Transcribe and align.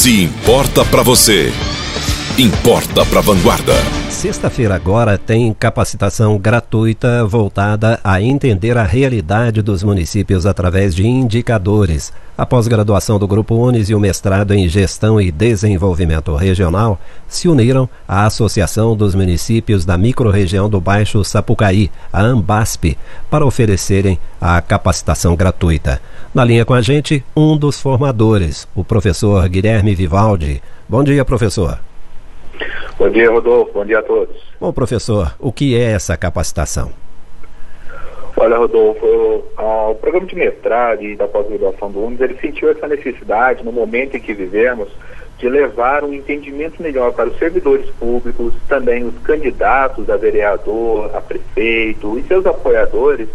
Se 0.00 0.22
importa 0.22 0.82
para 0.82 1.02
você, 1.02 1.52
importa 2.38 3.04
para 3.06 3.20
Vanguarda. 3.20 3.74
Sexta-feira 4.08 4.74
agora 4.74 5.18
tem 5.18 5.52
capacitação 5.52 6.38
gratuita 6.38 7.24
voltada 7.24 7.98
a 8.02 8.20
entender 8.20 8.76
a 8.78 8.82
realidade 8.82 9.62
dos 9.62 9.82
municípios 9.82 10.46
através 10.46 10.94
de 10.94 11.06
indicadores. 11.06 12.12
A 12.36 12.46
pós-graduação 12.46 13.18
do 13.18 13.26
Grupo 13.26 13.54
Unis 13.54 13.88
e 13.88 13.94
o 13.94 14.00
mestrado 14.00 14.52
em 14.52 14.68
Gestão 14.68 15.20
e 15.20 15.30
Desenvolvimento 15.30 16.34
Regional 16.34 16.98
se 17.28 17.48
uniram 17.48 17.88
à 18.06 18.26
Associação 18.26 18.96
dos 18.96 19.14
Municípios 19.14 19.84
da 19.84 19.98
Microrregião 19.98 20.68
do 20.68 20.80
Baixo 20.80 21.22
Sapucaí, 21.24 21.90
a 22.12 22.22
AMBASP, 22.22 22.96
para 23.30 23.44
oferecerem 23.44 24.18
a 24.40 24.60
capacitação 24.60 25.36
gratuita. 25.36 26.00
Na 26.34 26.44
linha 26.44 26.64
com 26.64 26.74
a 26.74 26.80
gente, 26.80 27.24
um 27.36 27.56
dos 27.56 27.80
formadores, 27.80 28.66
o 28.74 28.84
professor 28.84 29.46
Guilherme 29.48 29.94
Vivaldi. 29.94 30.62
Bom 30.88 31.04
dia, 31.04 31.24
professor. 31.24 31.89
Bom 33.00 33.08
dia, 33.08 33.30
Rodolfo. 33.30 33.72
Bom 33.72 33.86
dia 33.86 34.00
a 34.00 34.02
todos. 34.02 34.36
Bom, 34.60 34.70
professor, 34.74 35.34
o 35.38 35.50
que 35.50 35.74
é 35.74 35.92
essa 35.92 36.18
capacitação? 36.18 36.92
Olha, 38.36 38.58
Rodolfo, 38.58 39.42
o 39.56 39.94
programa 39.94 40.26
de 40.26 40.36
mestrado 40.36 41.02
e 41.02 41.16
da 41.16 41.26
pós-graduação 41.26 41.90
do 41.90 42.04
UNES, 42.04 42.20
ele 42.20 42.38
sentiu 42.38 42.68
essa 42.68 42.86
necessidade, 42.86 43.64
no 43.64 43.72
momento 43.72 44.18
em 44.18 44.20
que 44.20 44.34
vivemos, 44.34 44.90
de 45.38 45.48
levar 45.48 46.04
um 46.04 46.12
entendimento 46.12 46.82
melhor 46.82 47.14
para 47.14 47.30
os 47.30 47.38
servidores 47.38 47.88
públicos, 47.98 48.52
também 48.68 49.02
os 49.02 49.16
candidatos 49.20 50.10
a 50.10 50.18
vereador, 50.18 51.10
a 51.16 51.22
prefeito 51.22 52.18
e 52.18 52.22
seus 52.24 52.44
apoiadores, 52.44 53.30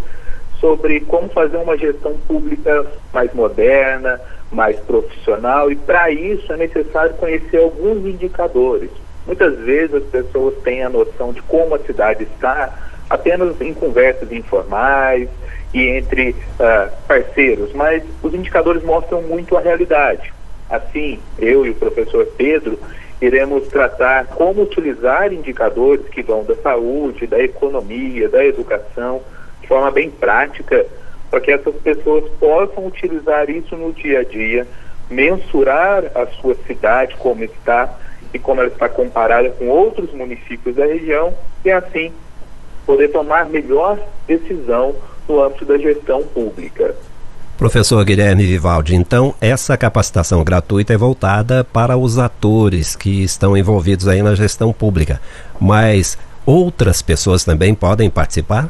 sobre 0.60 1.00
como 1.00 1.28
fazer 1.30 1.58
uma 1.58 1.76
gestão 1.76 2.14
pública 2.28 2.86
mais 3.12 3.34
moderna, 3.34 4.22
mais 4.52 4.80
profissional, 4.82 5.72
e 5.72 5.76
para 5.76 6.12
isso 6.12 6.54
é 6.54 6.58
necessário 6.58 7.16
conhecer 7.16 7.58
alguns 7.58 8.06
indicadores, 8.06 8.92
Muitas 9.26 9.58
vezes 9.60 9.96
as 9.96 10.04
pessoas 10.04 10.56
têm 10.64 10.84
a 10.84 10.90
noção 10.90 11.34
de 11.34 11.42
como 11.44 11.76
a 11.76 11.80
cidade 11.80 12.24
está 12.24 12.74
apenas 13.10 13.60
em 13.62 13.74
conversas 13.74 14.32
informais 14.32 15.30
e 15.74 15.82
entre 15.82 16.32
uh, 16.32 16.92
parceiros, 17.08 17.74
mas 17.74 18.04
os 18.22 18.34
indicadores 18.34 18.84
mostram 18.84 19.22
muito 19.22 19.58
a 19.58 19.62
realidade. 19.62 20.34
Assim, 20.70 21.20
eu 21.38 21.66
e 21.66 21.72
o 21.72 21.76
professor 21.76 22.26
Pedro 22.38 22.80
iremos 23.22 23.68
tratar 23.68 24.28
como 24.28 24.64
utilizar 24.64 25.32
indicadores 25.32 26.08
que 26.10 26.22
vão 26.22 26.44
da 26.44 26.56
saúde, 26.56 27.28
da 27.28 27.40
economia, 27.40 28.30
da 28.30 28.46
educação, 28.46 29.22
de 29.62 29.68
forma 29.68 29.92
bem 29.92 30.10
prática, 30.10 30.86
para 31.30 31.40
que 31.40 31.52
essas 31.52 31.76
pessoas 31.76 32.30
possam 32.40 32.86
utilizar 32.86 33.50
isso 33.50 33.76
no 33.76 33.94
dia 33.94 34.20
a 34.20 34.24
dia, 34.24 34.68
mensurar 35.10 36.04
a 36.16 36.26
sua 36.28 36.56
cidade 36.68 37.16
como 37.18 37.44
está 37.44 37.94
e 38.34 38.40
como 38.40 38.62
ela 38.62 38.70
está 38.70 38.90
comparada 38.90 39.50
com 39.52 39.68
outros 39.68 40.12
municípios 40.14 40.76
da 40.76 40.86
região 40.86 41.34
e 41.64 41.72
assim 41.72 42.12
poder 42.86 43.10
tomar 43.10 43.46
melhor 43.46 44.00
decisão 44.28 44.96
no 45.28 45.44
âmbito 45.44 45.66
da 45.66 45.78
gestão 45.78 46.24
pública. 46.24 46.96
Professor 47.58 48.04
Guilherme 48.04 48.46
Vivaldi, 48.46 48.96
então 48.96 49.34
essa 49.40 49.78
capacitação 49.78 50.44
gratuita 50.44 50.94
é 50.94 50.98
voltada 50.98 51.64
para 51.64 51.98
os 51.98 52.20
atores 52.20 52.96
que 52.96 53.24
estão 53.24 53.56
envolvidos 53.56 54.08
aí 54.08 54.22
na 54.22 54.36
gestão 54.36 54.74
pública, 54.74 55.22
mas 55.60 56.18
outras 56.46 57.02
pessoas 57.02 57.46
também 57.46 57.74
podem 57.74 58.10
participar? 58.10 58.70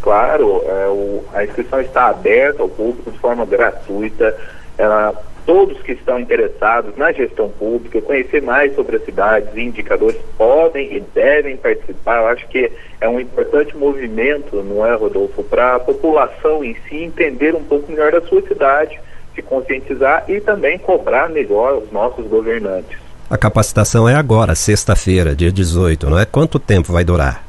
Claro, 0.00 0.62
é, 0.66 0.88
o, 0.88 1.24
a 1.34 1.44
inscrição 1.44 1.80
está 1.80 2.08
aberta 2.08 2.62
ao 2.62 2.68
público 2.68 3.10
de 3.10 3.18
forma 3.18 3.44
gratuita. 3.46 4.36
Ela 4.76 5.14
Todos 5.46 5.80
que 5.82 5.92
estão 5.92 6.18
interessados 6.18 6.96
na 6.96 7.12
gestão 7.12 7.50
pública, 7.50 8.00
conhecer 8.00 8.40
mais 8.40 8.74
sobre 8.74 8.96
as 8.96 9.04
cidades 9.04 9.54
e 9.54 9.60
indicadores, 9.60 10.18
podem 10.38 10.96
e 10.96 11.00
devem 11.00 11.56
participar. 11.56 12.22
Eu 12.22 12.28
acho 12.28 12.48
que 12.48 12.72
é 13.00 13.08
um 13.08 13.20
importante 13.20 13.76
movimento, 13.76 14.62
não 14.62 14.86
é, 14.86 14.94
Rodolfo, 14.94 15.44
para 15.44 15.76
a 15.76 15.80
população 15.80 16.64
em 16.64 16.74
si 16.88 16.96
entender 16.96 17.54
um 17.54 17.62
pouco 17.62 17.92
melhor 17.92 18.12
da 18.12 18.22
sua 18.22 18.40
cidade, 18.42 18.98
se 19.34 19.42
conscientizar 19.42 20.24
e 20.28 20.40
também 20.40 20.78
cobrar 20.78 21.28
melhor 21.28 21.78
os 21.78 21.92
nossos 21.92 22.26
governantes. 22.26 22.98
A 23.28 23.36
capacitação 23.36 24.08
é 24.08 24.14
agora, 24.14 24.54
sexta-feira, 24.54 25.34
dia 25.34 25.50
18, 25.50 26.08
não 26.08 26.18
é? 26.18 26.24
Quanto 26.24 26.58
tempo 26.58 26.92
vai 26.92 27.04
durar? 27.04 27.44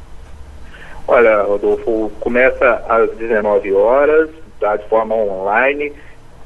Olha, 1.07 1.43
Rodolfo, 1.43 2.11
começa 2.19 2.83
às 2.89 3.09
19 3.17 3.71
horas, 3.73 4.29
tá, 4.59 4.75
de 4.75 4.87
forma 4.87 5.15
online, 5.15 5.93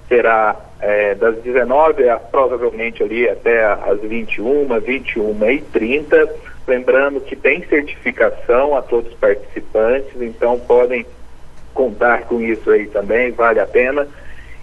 será 0.09 0.55
é, 0.81 1.13
das 1.13 1.37
19 1.37 2.09
a 2.09 2.17
provavelmente 2.17 3.03
ali 3.03 3.29
até 3.29 3.63
as 3.63 4.01
21, 4.01 4.67
21 4.79 5.51
e 5.51 5.61
30. 5.61 6.29
Lembrando 6.67 7.21
que 7.21 7.35
tem 7.35 7.63
certificação 7.65 8.75
a 8.75 8.81
todos 8.81 9.11
os 9.11 9.17
participantes, 9.17 10.21
então 10.21 10.59
podem 10.59 11.05
contar 11.73 12.23
com 12.23 12.41
isso 12.41 12.69
aí 12.69 12.87
também, 12.87 13.31
vale 13.31 13.59
a 13.59 13.65
pena. 13.65 14.07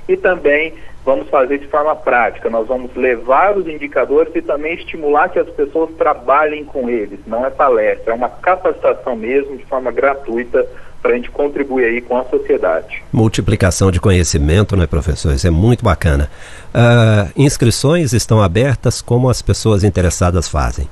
E 0.09 0.17
também 0.17 0.75
vamos 1.05 1.29
fazer 1.29 1.59
de 1.59 1.69
forma 1.69 1.95
prática, 1.95 2.51
nós 2.51 2.67
vamos 2.67 2.95
levar 2.97 3.57
os 3.57 3.69
indicadores 3.69 4.35
e 4.35 4.43
também 4.43 4.75
estimular 4.75 5.29
que 5.29 5.39
as 5.39 5.49
pessoas 5.51 5.91
trabalhem 5.97 6.65
com 6.65 6.91
eles. 6.91 7.21
Não 7.27 7.47
é 7.47 7.51
palestra, 7.51 8.13
é 8.13 8.15
uma 8.15 8.29
capacitação 8.29 9.15
mesmo 9.15 9.57
de 9.57 9.65
forma 9.67 9.93
gratuita 9.93 10.67
para 11.07 11.13
a 11.13 11.17
gente 11.17 11.31
contribuir 11.31 11.85
aí 11.85 12.01
com 12.01 12.19
a 12.19 12.25
sociedade. 12.25 13.01
Multiplicação 13.13 13.93
de 13.93 14.01
conhecimento, 14.01 14.77
né, 14.77 14.89
professor? 14.89 15.33
Isso 15.33 15.47
é 15.47 15.51
muito 15.51 15.85
bacana. 15.85 16.29
Uh, 16.75 17.31
inscrições 17.37 18.13
estão 18.13 18.43
abertas, 18.43 19.01
como 19.01 19.31
as 19.31 19.41
pessoas 19.41 19.85
interessadas 19.85 20.49
fazem? 20.49 20.89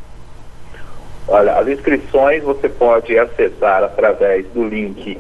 Olha, 1.27 1.59
as 1.59 1.67
inscrições 1.67 2.45
você 2.45 2.69
pode 2.69 3.19
acessar 3.19 3.83
através 3.83 4.47
do 4.55 4.69
link 4.69 5.19